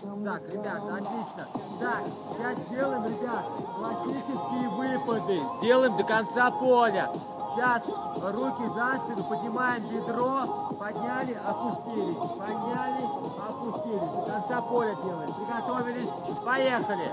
[0.00, 0.94] Так, gun.
[0.94, 1.46] отлично.
[1.80, 2.02] Так,
[2.36, 3.44] сейчас делаем, ребят,
[3.76, 5.40] классические выпады.
[5.62, 7.10] Делаем до конца поля.
[7.54, 13.04] Сейчас руки за спину, поднимаем бедро, подняли, опустились, подняли,
[13.48, 14.10] опустились.
[14.10, 15.34] До конца поля делаем.
[15.34, 16.08] Приготовились,
[16.44, 17.10] поехали.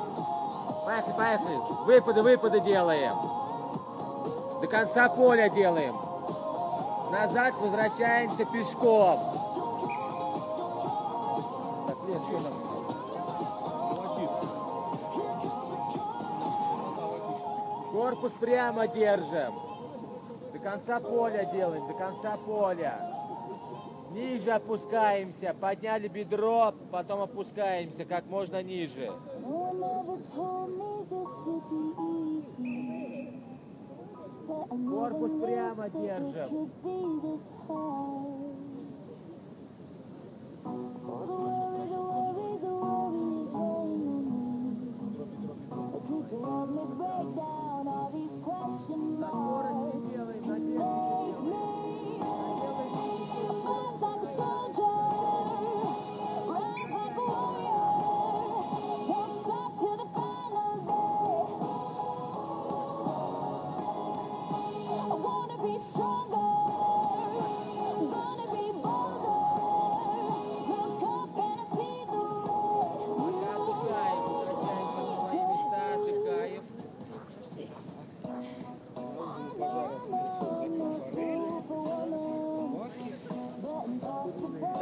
[0.85, 1.59] Поехали, поехали.
[1.85, 3.15] Выпады, выпады делаем.
[4.61, 5.95] До конца поля делаем.
[7.11, 9.19] Назад возвращаемся пешком.
[18.19, 19.53] Корпус прямо держим.
[20.51, 22.99] До конца поля делаем, до конца поля.
[24.11, 25.55] Ниже опускаемся.
[25.57, 29.09] Подняли бедро, потом опускаемся как можно ниже.
[34.67, 36.69] Корпус прямо держим.
[45.71, 49.88] Oh, could you help me break down all these question marks?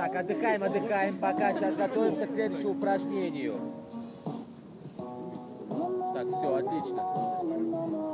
[0.08, 3.60] Так, отдыхаем, отдыхаем, пока сейчас готовимся к следующему упражнению.
[6.13, 7.04] Так, все, отлично.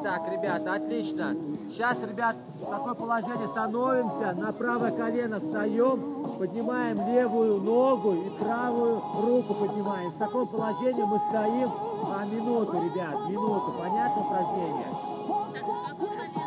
[0.01, 1.35] Так, ребята, отлично.
[1.69, 8.95] Сейчас, ребят, в такое положение становимся, на правое колено встаем, поднимаем левую ногу и правую
[9.21, 10.09] руку поднимаем.
[10.13, 11.71] В таком положении мы стоим
[12.05, 13.71] а, минуту, ребят, минуту.
[13.77, 14.87] Понятно упражнение?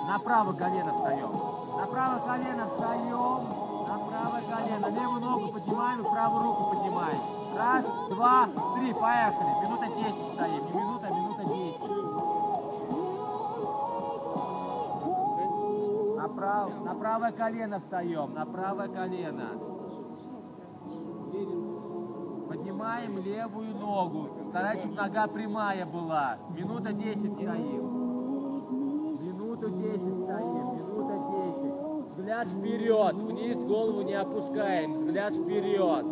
[0.08, 1.30] На правое колено встаем.
[1.78, 3.65] На правое колено встаем.
[3.96, 4.86] На правое колено.
[4.90, 7.18] Левую ногу поднимаем и правую руку поднимаем.
[7.56, 8.92] Раз, два, три.
[8.92, 9.48] Поехали.
[9.62, 10.66] Минута 10 стоим.
[10.66, 11.80] Не минута, а минута 10.
[16.16, 16.84] На, прав...
[16.84, 18.34] на правое колено встаем.
[18.34, 19.48] На правое колено.
[22.48, 24.28] Поднимаем левую ногу.
[24.50, 26.36] Старайтесь, чтобы нога прямая была.
[26.50, 27.96] Минута 10 стоим.
[29.16, 31.14] Минуту 10 стоим, минута
[31.44, 31.45] 10.
[32.16, 36.06] Взгляд вперед, вниз голову не опускаем, взгляд вперед.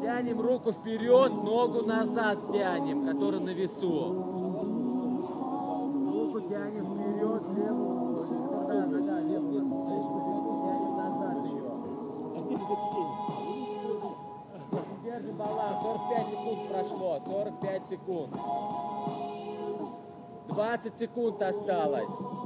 [0.00, 4.12] Тянем руку вперед, ногу назад тянем, которая на весу.
[6.12, 8.16] Руку тянем вперед, левую,
[8.68, 9.62] да, да, да, левую,
[10.62, 11.72] тянем назад ее.
[15.02, 18.30] Держим баланс, 45 секунд прошло, 45 секунд.
[20.46, 22.43] 20 секунд осталось.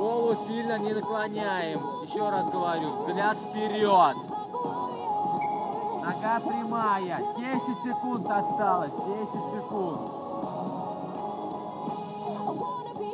[0.00, 1.78] Голову сильно не наклоняем.
[2.04, 4.16] Еще раз говорю, взгляд вперед.
[6.02, 7.22] Нога прямая.
[7.36, 8.92] 10 секунд осталось.
[8.92, 10.00] 10 секунд.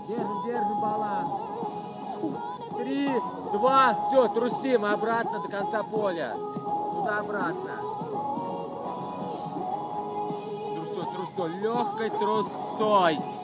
[0.06, 1.28] Держим, держим баланс.
[2.76, 3.10] Три,
[3.52, 6.36] два, все, трусим обратно до конца поля.
[6.36, 7.80] туда-обратно.
[10.72, 13.35] Трусой, трусой, легкой трусой.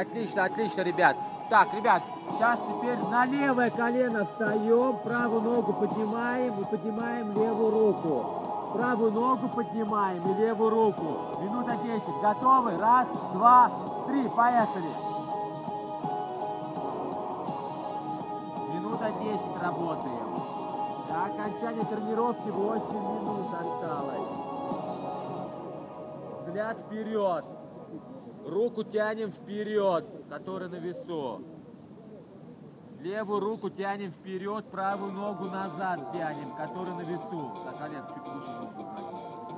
[0.00, 1.16] Отлично, отлично, ребят.
[1.50, 8.48] Так, ребят, сейчас теперь на левое колено встаем, правую ногу поднимаем и поднимаем левую руку.
[8.74, 11.40] Правую ногу поднимаем и левую руку.
[11.40, 12.02] Минута 10.
[12.20, 12.76] Готовы?
[12.76, 13.70] Раз, два,
[14.06, 14.28] три.
[14.28, 14.92] Поехали.
[18.74, 20.42] Минута 10 работаем.
[21.08, 24.28] До окончания тренировки 8 минут осталось.
[26.46, 27.44] Взгляд вперед.
[28.48, 31.42] Руку тянем вперед, которая на весу.
[33.00, 37.52] Левую руку тянем вперед, правую ногу назад тянем, которая на весу.
[37.66, 38.86] Так, Олег, чуть выше руку.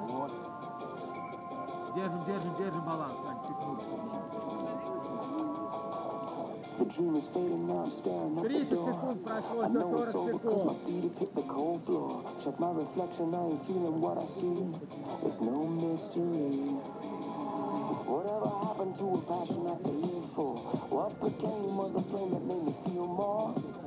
[0.09, 0.33] Вот.
[1.95, 3.17] Держим, держим, держим баланс.
[3.29, 3.57] Ань, чуть
[8.35, 8.91] the 30 door.
[8.91, 12.25] секунд прошло, еще know it's 40 over cause my секунд.
[12.43, 14.75] Check my reflection, I ain't feeling what I see.
[15.23, 17.00] It's no mystery.
[18.81, 20.57] Happened to a passion I live for?
[20.89, 23.80] What became of the flame that made me feel more?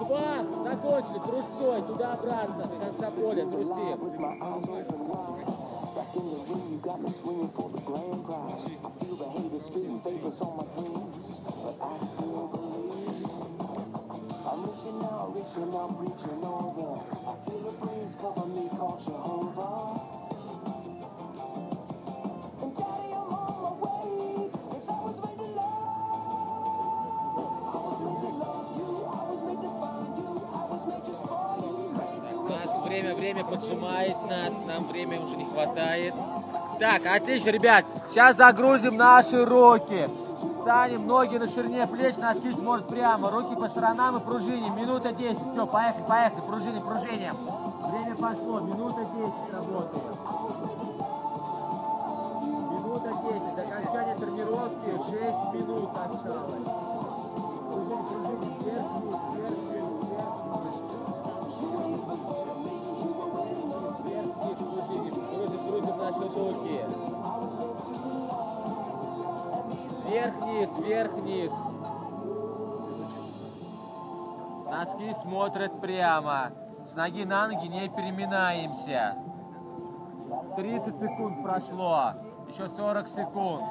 [0.00, 1.18] два, закончили.
[1.18, 3.96] Трусой, туда-обратно, до конца поля, трусим.
[4.00, 5.46] With my eyes open wide.
[5.96, 8.60] Back in the ring, you got me swinging for the grand prize.
[8.84, 13.30] I feel the haters spitting vapors on my dreams, but I still believe.
[14.46, 16.59] I'm reaching out, reaching, I'm reaching over.
[33.11, 36.13] Нас время, поджимает нас, нам время уже не хватает.
[36.79, 40.09] Так, отлично, ребят, сейчас загрузим наши руки.
[40.61, 44.75] Станем, ноги на ширине плеч, носки смотрят прямо, руки по сторонам и пружиним.
[44.75, 47.37] Минута 10, все, поехали, поехали, пружиним, пружиним.
[47.83, 50.17] Время пошло, минута 10 работаем.
[52.71, 56.49] Минута 10, до окончания тренировки 6 минут осталось.
[57.67, 59.10] Пружиним, пружиним,
[66.35, 66.81] руки.
[70.05, 71.51] Вверх-вниз, вверх-вниз.
[74.69, 76.51] Носки смотрят прямо.
[76.89, 79.15] С ноги на ноги не переминаемся.
[80.55, 82.13] 30 секунд прошло.
[82.49, 83.63] Еще 40 секунд.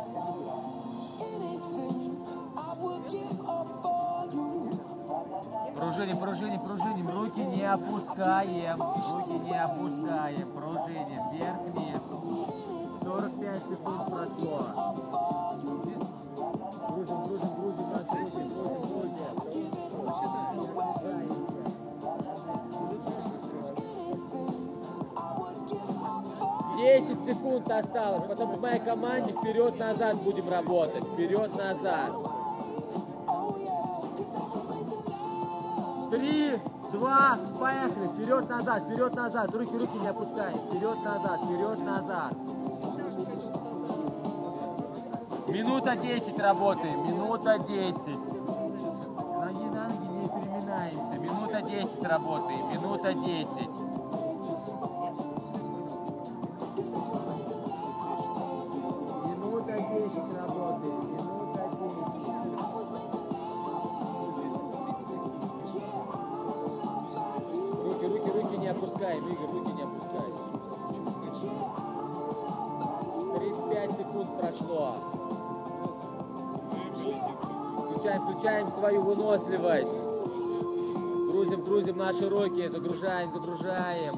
[5.77, 7.09] Пружиним, пружиним, пружиним.
[7.11, 8.81] Руки не опускаем.
[8.81, 10.53] Руки не опускаем.
[10.53, 11.30] Пружиним.
[13.11, 13.59] Вверх-вниз.
[13.61, 14.61] 45 секунд прошло.
[16.89, 18.43] Грузим, грузим, грузим наши руки.
[18.55, 19.51] Грузим, грузим.
[26.79, 28.25] 10 секунд осталось.
[28.25, 31.05] Потом в моей команде вперед-назад будем работать.
[31.05, 32.13] Вперед-назад.
[36.11, 36.59] Три,
[36.93, 38.09] два, поехали.
[38.09, 39.51] Вперед-назад, вперед-назад.
[39.55, 40.59] Руки, руки не опускаем.
[40.59, 42.35] Вперед-назад, вперед-назад.
[45.51, 47.05] Минута 10 работаем.
[47.07, 47.97] Минута 10.
[47.97, 51.19] Ноги на ноги не переминаемся.
[51.19, 52.69] Минута 10 работаем.
[52.71, 53.89] Минута 10.
[78.41, 79.93] Включаем, свою выносливость.
[81.30, 84.14] Грузим, грузим наши руки, загружаем, загружаем.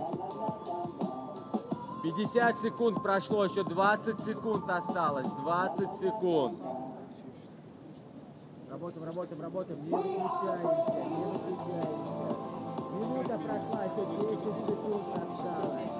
[2.04, 5.26] 50 секунд прошло, еще 20 секунд осталось.
[5.26, 6.56] 20 секунд.
[8.70, 9.84] Работаем, работаем, работаем.
[9.84, 12.36] Не выключаемся, не выключаемся.
[12.92, 15.90] Минута прошла, еще 10 секунд осталось.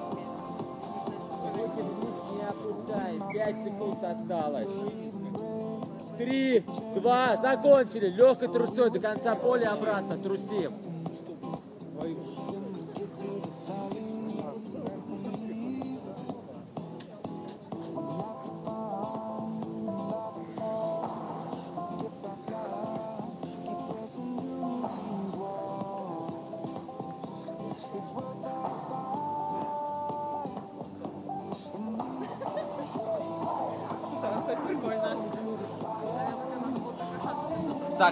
[1.57, 3.29] Руки вниз не опускаем.
[3.33, 5.12] 5 секунд осталось.
[6.17, 6.63] Три,
[6.95, 8.07] два, закончили.
[8.09, 10.92] Легкой трусой до конца поля обратно трусим.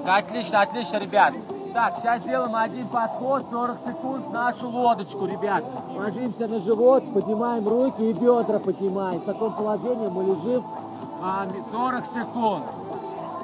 [0.06, 1.34] Так, отлично, отлично, ребят.
[1.74, 5.64] Так, сейчас сделаем один подход, 40 секунд нашу лодочку, ребят.
[5.96, 9.20] Ложимся на живот, поднимаем руки и бедра поднимаем.
[9.20, 10.66] В таком положении мы лежим
[11.22, 12.64] а, 40 секунд.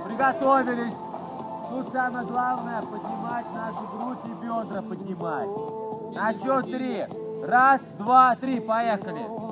[0.06, 0.94] Приготовились.
[1.70, 5.50] Тут самое главное поднимать нашу грудь и бедра поднимать.
[6.16, 7.06] На счет три.
[7.44, 9.47] Раз, два, три, поехали.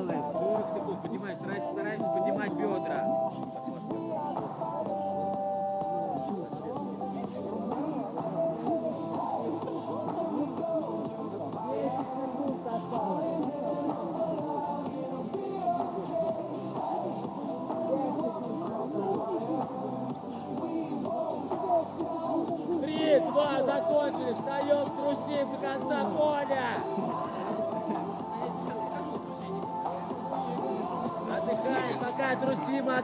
[0.00, 0.49] Секунд делаем.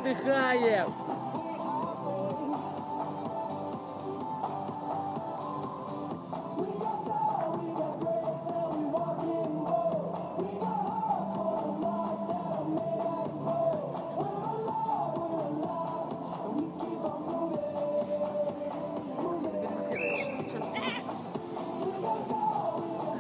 [0.07, 0.93] Отдыхаем.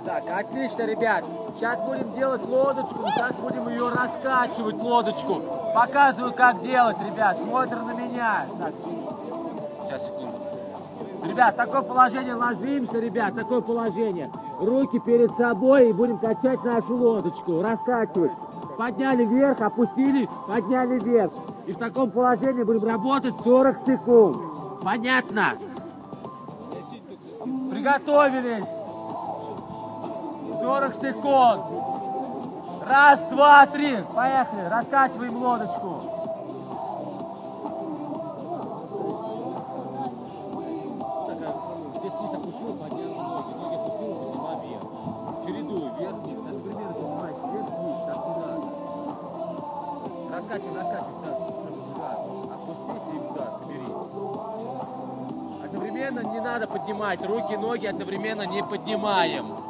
[0.04, 1.24] Так, отлично, ребят.
[1.54, 5.55] Сейчас будем делать лодочку, сейчас будем ее раскачивать, лодочку.
[5.76, 7.36] Показываю, как делать, ребят.
[7.36, 8.46] Смотрим на меня.
[8.58, 8.72] Так,
[9.84, 10.38] сейчас, секунду.
[11.22, 14.30] Ребят, такое положение ложимся, ребят, такое положение.
[14.58, 18.32] Руки перед собой и будем качать нашу лодочку, раскачивать.
[18.78, 21.32] Подняли вверх, опустили, подняли вверх.
[21.66, 24.36] И в таком положении будем работать 40 секунд.
[24.82, 25.52] Понятно?
[27.70, 28.64] Приготовились.
[30.58, 31.95] 40 секунд.
[32.86, 34.04] Раз, два, три.
[34.14, 34.68] Поехали.
[34.68, 36.02] Раскачиваем лодочку.
[41.98, 43.52] Здесь низ опустил, поднял ноги.
[43.58, 44.84] Ноги опустил, поднимай вверх.
[45.44, 45.90] Чередуй.
[45.98, 46.38] Вверх, вниз.
[46.46, 47.32] Так, примерно поднимай.
[47.32, 47.98] Вверх, вниз.
[48.06, 48.66] Так не надо.
[50.30, 51.20] Раскачивай, раскачивай.
[51.96, 52.18] Так.
[52.54, 54.04] Опустись и да, соберись.
[55.64, 57.26] Одновременно не надо поднимать.
[57.26, 59.65] Руки, ноги одновременно не поднимаем.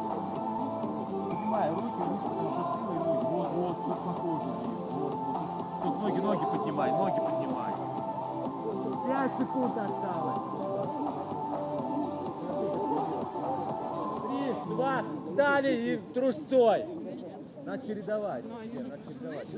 [9.38, 10.40] Секунд осталось.
[14.22, 16.84] Три, два, встали и трусцой.
[17.64, 18.44] Надо чередовать.
[18.44, 19.48] Надо чередовать.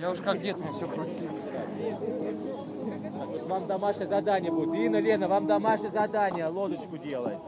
[0.00, 0.86] Я уж как дед, мне все
[3.46, 4.74] Вам домашнее задание будет.
[4.74, 6.46] Инна, Лена, вам домашнее задание.
[6.46, 7.38] Лодочку делать.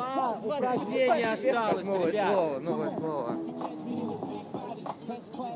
[0.00, 2.60] Два упражнения осталось, ребят.
[2.62, 3.36] новое слово.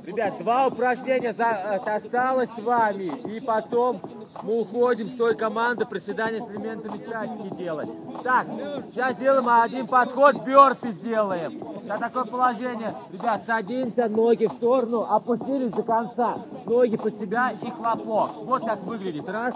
[0.05, 3.11] Ребят, два упражнения за, осталось с вами.
[3.35, 4.01] И потом
[4.43, 7.89] мы уходим с той команды приседания с элементами статики делать.
[8.23, 8.47] Так,
[8.91, 11.63] сейчас сделаем один подход, бёрпи сделаем.
[11.83, 12.95] За такое положение.
[13.13, 16.39] Ребят, садимся, ноги в сторону, опустились до конца.
[16.65, 18.31] Ноги под себя и хлопок.
[18.45, 19.29] Вот как выглядит.
[19.29, 19.55] Раз,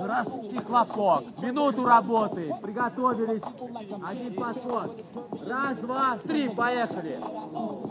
[0.00, 1.24] раз и хлопок.
[1.42, 2.54] Минуту работы.
[2.62, 3.42] Приготовились.
[4.08, 5.04] Один подход.
[5.48, 6.48] Раз, два, три.
[6.50, 7.20] Поехали.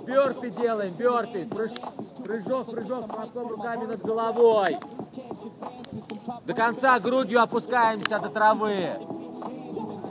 [0.05, 1.43] Бёрпи делаем, бёрпи.
[1.49, 4.77] Прыж- прыжок, прыжок, хлопком руками над головой.
[6.45, 8.93] До конца грудью опускаемся до травы.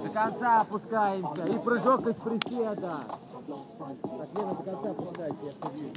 [0.05, 1.43] До конца опускаемся.
[1.45, 3.01] И прыжок из приседа.
[3.49, 5.93] Так, Лена, до конца опускайте я все вижу.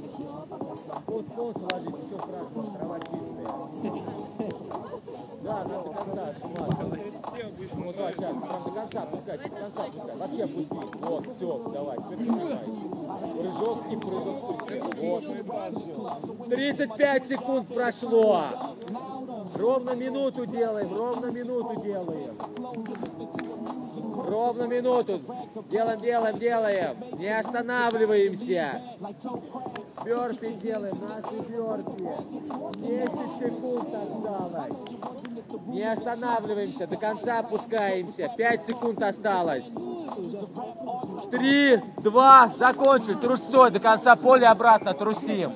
[1.06, 3.50] Вот, вот, ложись, все страшно, трава чистая.
[5.42, 6.66] Да, да, до конца, шла.
[7.74, 10.16] Ну да, сейчас, до конца опускайте до конца опускай.
[10.16, 10.80] Вообще опусти.
[11.02, 12.18] Вот, все, давай, теперь
[13.36, 14.38] прыжок и прыжок.
[15.02, 15.24] Вот,
[16.76, 18.76] 35 секунд прошло.
[19.58, 22.38] Ровно минуту делаем, ровно минуту делаем.
[24.26, 25.20] Ровно минуту.
[25.70, 26.96] Делаем, делаем, делаем.
[27.18, 28.80] Не останавливаемся.
[30.04, 32.08] Бёрпи делаем, наши бёрпи.
[32.76, 34.72] 10 секунд осталось.
[35.66, 38.32] Не останавливаемся, до конца опускаемся.
[38.36, 39.72] 5 секунд осталось.
[41.30, 43.14] Три, два, закончили.
[43.14, 45.52] Трусцой до конца поля обратно трусим.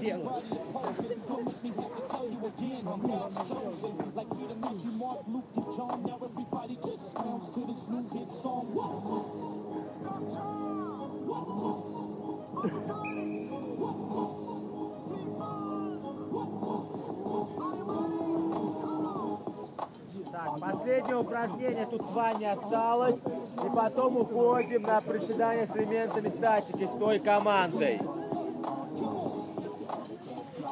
[20.33, 23.21] Так, последнее упражнение тут с вами осталось.
[23.65, 28.01] И потом уходим на приседания с элементами статики с той командой.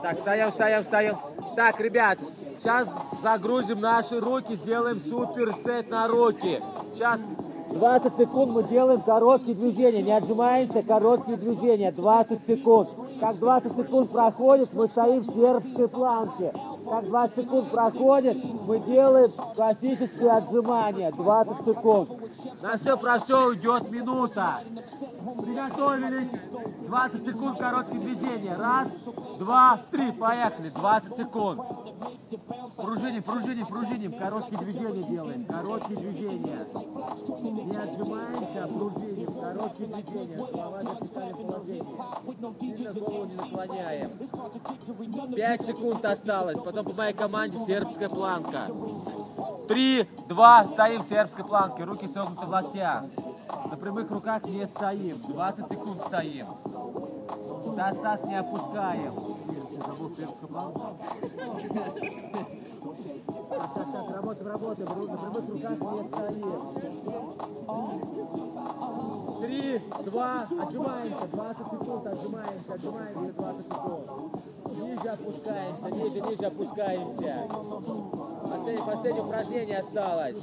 [0.02, 1.33] Так, встаем, встаем, встаем.
[1.56, 2.18] Так, ребят,
[2.58, 2.88] сейчас
[3.22, 6.60] загрузим наши руки, сделаем суперсет на руки.
[6.92, 7.20] Сейчас
[7.72, 10.02] 20 секунд мы делаем короткие движения.
[10.02, 11.92] Не отжимаемся, короткие движения.
[11.92, 12.88] 20 секунд.
[13.20, 16.52] Как 20 секунд проходит, мы стоим в сербской планке.
[16.88, 21.10] Как 20 секунд проходит, мы делаем классические отжимания.
[21.12, 22.10] 20 секунд.
[22.62, 24.60] На все про все уйдет минута.
[25.42, 26.28] Приготовились.
[26.86, 28.56] 20 секунд короткие движения.
[28.56, 28.88] Раз,
[29.38, 30.12] два, три.
[30.12, 30.68] Поехали.
[30.68, 31.60] 20 секунд.
[32.76, 34.12] Пружиним, пружиним, пружиним.
[34.12, 35.44] Короткие движения делаем.
[35.46, 36.66] Короткие движения.
[37.64, 39.32] Не отжимаемся, а пружиним.
[39.32, 40.36] Короткие движения.
[40.36, 40.94] Голова не
[43.36, 44.10] наклоняем.
[45.34, 46.58] 5 секунд осталось.
[46.74, 48.66] Потом по моей команде сербская планка.
[49.68, 51.84] Три, два, стоим в сербской планке.
[51.84, 53.04] Руки согнуты в локтях.
[53.70, 55.20] На прямых руках не стоим.
[55.20, 56.48] 20 секунд стоим.
[57.76, 59.12] Таз, таз не опускаем.
[59.86, 60.96] Забыл сербскую планку.
[62.84, 64.88] Так, так, работаем, работаем.
[64.88, 66.94] Ру- На прямых руках не стоим.
[69.40, 71.26] Три, два, отжимаемся.
[71.32, 74.06] 20 секунд, отжимаемся, отжимаемся 20 секунд.
[74.76, 77.48] Ниже опускаемся, ниже, ниже опускаемся.
[78.42, 80.36] Последнее, последнее упражнение осталось.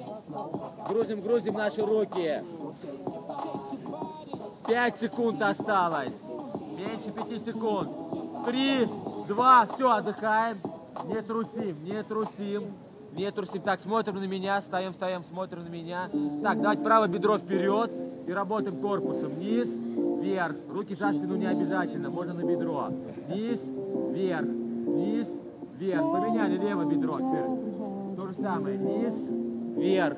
[0.89, 2.42] Грузим, грузим наши руки.
[4.68, 6.16] Пять секунд осталось.
[6.76, 7.89] Меньше пяти секунд.
[8.46, 8.88] Три,
[9.28, 10.60] два, все, отдыхаем.
[11.08, 12.64] Не трусим, не трусим.
[13.14, 13.62] Не трусим.
[13.62, 16.10] Так, смотрим на меня, встаем, встаем, смотрим на меня.
[16.43, 17.91] Так, давайте правое бедро вперед
[18.26, 19.34] и работаем корпусом.
[19.34, 20.56] Вниз, вверх.
[20.70, 22.88] Руки за спину не обязательно, можно на бедро.
[23.28, 25.28] Вниз, вверх, вниз,
[25.78, 26.02] вверх.
[26.02, 28.16] Поменяли левое бедро теперь.
[28.16, 28.78] То же самое.
[28.78, 29.14] Вниз,
[29.76, 30.18] вверх,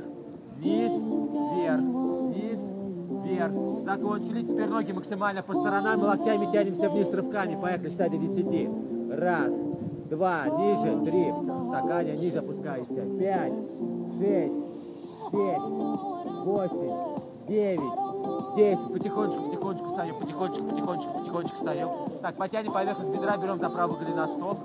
[0.58, 2.60] вниз, вверх, вниз,
[3.26, 3.86] вверх.
[3.86, 4.42] Закончили.
[4.44, 7.60] Теперь ноги максимально по сторонам и локтями тянемся вниз рывками.
[7.60, 8.70] Поехали, до 10.
[9.18, 9.54] Раз,
[10.10, 11.34] два, ниже, три.
[11.72, 12.86] Так, Аня, ниже опускайся.
[13.20, 13.54] Пять,
[14.20, 14.54] шесть,
[15.32, 15.62] семь,
[16.44, 16.96] восемь,
[17.48, 17.82] девять,
[18.56, 18.94] десять.
[18.94, 21.90] Потихонечку, потихонечку встаем, потихонечку, потихонечку, потихонечку встаем.
[22.22, 24.58] Так, потянем поверхность бедра, берем за правый голеностоп.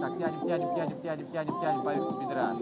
[0.00, 2.56] Так, тянем, тянем, тянем, тянем, тянем, тянем поверхность бедра.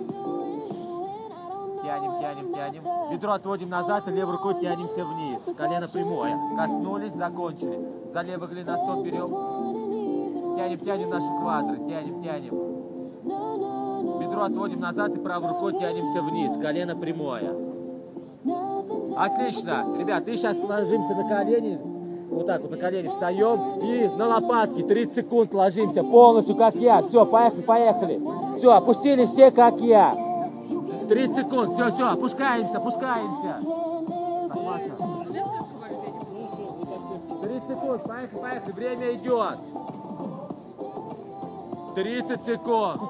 [1.83, 2.83] Тянем, тянем, тянем.
[3.11, 5.41] Бедро отводим назад, и левой рукой тянемся вниз.
[5.57, 6.39] Колено прямое.
[6.57, 7.79] Коснулись, закончили.
[8.13, 9.72] За левый голеностоп берем.
[10.57, 11.77] Тянем, тянем наши квадры.
[11.89, 14.19] Тянем, тянем.
[14.19, 16.57] Бедро отводим назад и правой рукой тянемся вниз.
[16.57, 17.55] Колено прямое.
[19.17, 19.85] Отлично.
[19.99, 21.79] Ребят, и сейчас ложимся на колени.
[22.31, 27.03] Вот так вот на колени встаем и на лопатки 30 секунд ложимся полностью, как я.
[27.03, 28.21] Все, поехали, поехали.
[28.57, 30.17] Все, опустились все, как я.
[31.09, 33.61] 30 секунд, все, все, опускаемся, опускаемся.
[34.49, 34.97] Так, Маша.
[37.43, 39.59] 30 секунд, поехали, поехали, время идет.
[41.95, 43.01] 30 секунд.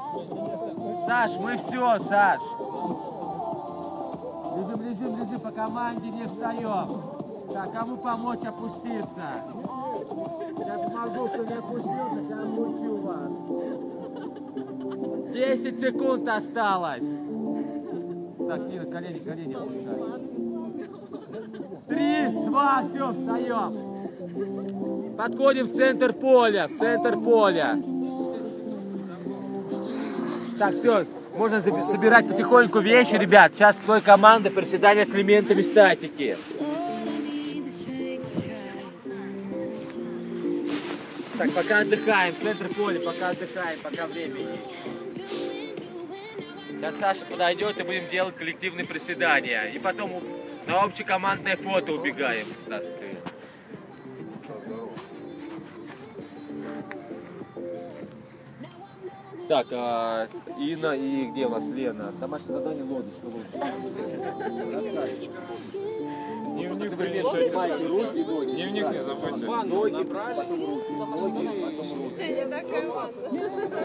[1.06, 2.40] Саш, мы все, Саш.
[4.56, 7.02] Лежим, лежим, лежим, по команде не встаем.
[7.52, 9.44] Так, кому помочь опуститься?
[10.58, 13.30] Я помогу, кто не опустился, сейчас мучу вас.
[15.32, 17.04] 10 секунд осталось.
[18.48, 19.96] Так, Нина, колени, колени опускай.
[21.88, 23.92] Три, два, все, встаем.
[25.16, 27.76] Подходим в центр поля, в центр поля.
[30.62, 31.06] Так, все,
[31.36, 33.52] можно собирать потихоньку вещи, ребят.
[33.52, 36.36] Сейчас с той команды приседания с элементами статики.
[41.36, 45.58] Так, пока отдыхаем, центр поля, пока отдыхаем, пока время есть.
[46.70, 49.64] Сейчас Саша подойдет и будем делать коллективные приседания.
[49.64, 50.22] И потом
[50.68, 52.46] на общекомандное фото убегаем.
[52.64, 53.11] Стас, привет.
[59.52, 60.28] Так, а,
[60.58, 62.10] Инна и где у нас Лена?
[62.18, 63.26] Домашнее задание лодочка.
[66.54, 66.96] Дневник
[68.46, 69.46] Дневник не забудьте.
[69.66, 70.92] Ноги, потом руки.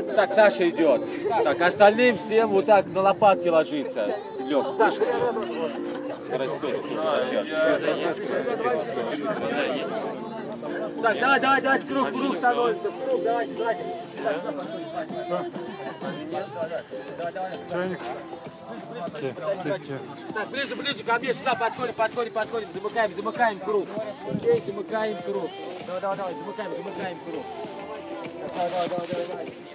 [0.16, 1.02] Так, Саша идет.
[1.44, 4.08] Так, остальным всем вот так на лопатки ложиться.
[4.40, 5.04] Лег, Саша.
[6.28, 6.82] Скоростной.
[10.88, 13.84] Так, давай, давай, давай, круг, круг становится, круг, давайте, давайте.
[20.34, 23.88] Так, ближе, ближе ко мне, сюда подходим, подходим, подходим, замыкаем, замыкаем круг.
[24.34, 25.50] Окей, замыкаем круг.
[25.86, 27.46] Давай, давай, давай, замыкаем, замыкаем круг.
[28.56, 29.68] Давай, давай, давай, давай, давай.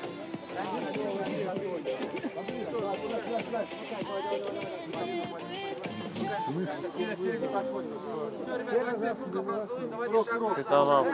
[6.32, 10.58] Все, ребята, давай круг образуем, давайте шаг назад.
[10.58, 11.06] Это вам.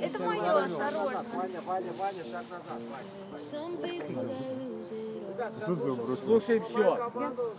[0.00, 1.24] Это мое, осторожно.
[1.34, 2.80] Ваня, Ваня, Ваня, шаг назад.
[5.36, 6.16] Lose it all.
[6.24, 6.76] Слушаем счет.
[6.76, 7.56] Found out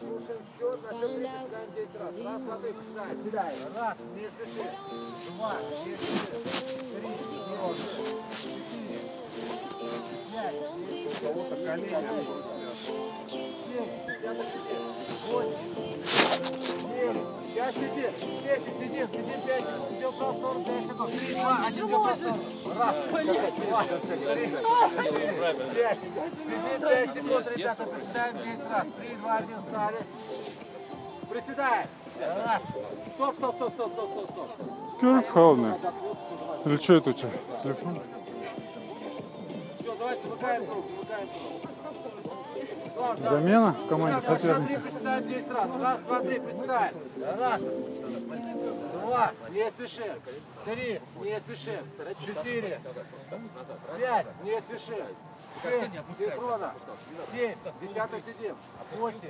[2.18, 3.54] Раз, смотри, считай, седай.
[3.76, 4.66] Раз, не спеши.
[5.38, 5.54] Два,
[5.86, 6.28] не спеши.
[10.88, 12.18] Три, четыре, пять,
[14.20, 15.07] Сейчас
[17.72, 18.13] сидим,
[18.43, 22.20] десять, сидим, сидим пять, сидим в сторону, пять шагов, три, два, один, два, раз,
[22.63, 23.28] два, три,
[25.76, 25.99] пять,
[26.39, 29.97] сидим пять секунд, ребята, приседаем 10 раз, три, два, один, встали,
[31.30, 31.88] приседаем,
[32.45, 32.63] раз,
[33.13, 34.49] стоп, стоп, стоп, стоп, стоп, стоп, стоп,
[35.01, 35.78] Как холодно.
[36.65, 37.30] Или что это у тебя?
[37.63, 37.99] Телефон?
[39.88, 41.77] все, давайте замыкаем круг, замыкаем круг.
[42.98, 44.68] Замена в команде соперника.
[44.68, 45.70] три, приседаем 10 раз.
[45.80, 46.95] Раз, два, три, приседаем.
[47.39, 50.22] Раз, два, не спешим.
[50.66, 51.86] Три, не спешим.
[52.26, 52.82] Четыре,
[54.00, 55.06] пять, не спешим.
[55.62, 56.74] Шесть, синхрона.
[57.32, 58.56] Семь, десятый сидим.
[58.98, 59.30] Восемь,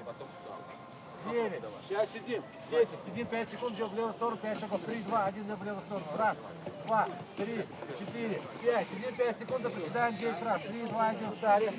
[1.30, 2.43] девять, сейчас сидим.
[2.72, 4.80] Десять, сидим пять секунд, идем в левую сторону, пять шагов.
[4.86, 6.05] Три, два, один, в левую сторону.
[6.18, 6.38] Раз,
[6.86, 7.65] два, три,
[7.99, 8.88] четыре, пять.
[8.89, 10.61] Сидим пять секунд, приседаем 10 раз.
[10.61, 11.74] Три, два, один, встали.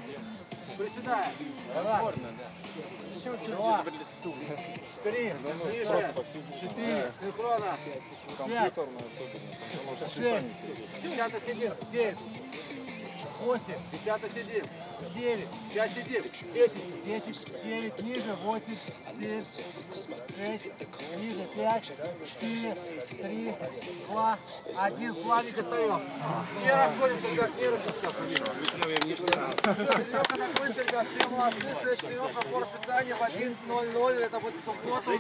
[0.77, 1.33] Приседаем.
[1.75, 2.15] Раз.
[3.17, 3.85] Еще чуть-чуть Два.
[5.03, 5.33] Три.
[5.73, 6.15] Тише.
[6.61, 7.13] Четыре.
[7.21, 7.77] Синхрона.
[8.37, 10.09] Компьютерная особенно.
[10.15, 10.53] Шесть.
[11.03, 11.73] Десятый сидит.
[11.91, 12.17] Семь.
[13.41, 13.75] Восемь.
[13.93, 14.67] Десятый сидит.
[15.15, 16.23] 9, сейчас сидим,
[16.53, 18.77] 10, 10, 9, ниже, 8,
[19.21, 19.45] 7,
[20.37, 20.65] 6,
[21.19, 21.85] ниже, 5,
[22.27, 22.77] 4,
[23.11, 23.55] 3,
[24.09, 24.39] 2,
[24.77, 26.01] 1, плавненько остаем
[26.63, 28.49] Не расходимся, как не расходимся.
[34.59, 35.19] Все молодцы,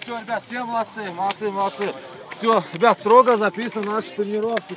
[0.00, 1.94] Все, ребят, все молодцы, молодцы, молодцы.
[2.36, 4.74] Все, ребят, строго записано наши тренировки.